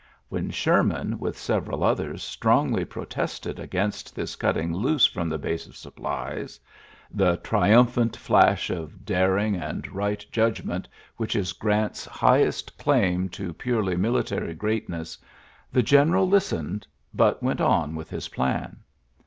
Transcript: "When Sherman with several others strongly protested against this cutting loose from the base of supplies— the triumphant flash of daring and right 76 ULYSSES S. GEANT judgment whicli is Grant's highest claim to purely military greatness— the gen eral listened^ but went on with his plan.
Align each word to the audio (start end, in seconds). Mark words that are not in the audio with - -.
"When 0.29 0.49
Sherman 0.49 1.19
with 1.19 1.37
several 1.37 1.83
others 1.83 2.23
strongly 2.23 2.83
protested 2.85 3.59
against 3.59 4.15
this 4.15 4.35
cutting 4.35 4.73
loose 4.73 5.05
from 5.05 5.29
the 5.29 5.37
base 5.37 5.67
of 5.67 5.77
supplies— 5.77 6.59
the 7.11 7.37
triumphant 7.43 8.17
flash 8.17 8.71
of 8.71 9.05
daring 9.05 9.53
and 9.55 9.85
right 9.93 10.19
76 10.19 10.19
ULYSSES 10.19 10.25
S. 10.25 10.25
GEANT 10.25 10.31
judgment 10.33 10.87
whicli 11.19 11.35
is 11.35 11.53
Grant's 11.53 12.05
highest 12.07 12.77
claim 12.79 13.29
to 13.29 13.53
purely 13.53 13.95
military 13.95 14.55
greatness— 14.55 15.19
the 15.71 15.83
gen 15.83 16.09
eral 16.09 16.27
listened^ 16.27 16.85
but 17.13 17.43
went 17.43 17.61
on 17.61 17.93
with 17.93 18.09
his 18.09 18.29
plan. 18.29 18.77